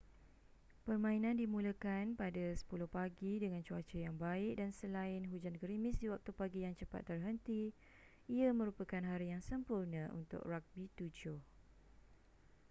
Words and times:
permainan 0.85 1.35
dimulakan 1.41 2.05
pada 2.21 2.45
10:00 2.57 2.89
pagi 2.97 3.33
dengan 3.43 3.61
cuaca 3.67 3.93
yang 4.05 4.15
baik 4.25 4.53
dan 4.61 4.71
selain 4.79 5.21
hujan 5.31 5.53
gerimis 5.61 5.95
di 6.01 6.07
waktu 6.13 6.31
pagi 6.39 6.59
yang 6.65 6.73
cepat 6.81 7.01
terhenti 7.09 7.63
ia 8.37 8.49
merupakan 8.59 9.03
hari 9.11 9.27
yang 9.33 9.43
sempurna 9.49 10.03
untuk 10.19 10.41
ragbi 10.51 10.83
7 10.97 11.37